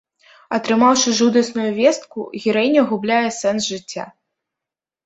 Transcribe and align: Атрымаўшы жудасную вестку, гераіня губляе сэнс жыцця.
Атрымаўшы 0.57 1.13
жудасную 1.19 1.67
вестку, 1.81 2.27
гераіня 2.45 2.81
губляе 2.91 3.25
сэнс 3.41 3.61
жыцця. 3.77 4.13